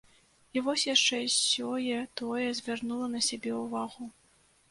[0.55, 4.09] І вось яшчэ сёе-тое звярнула на сябе ўвагу.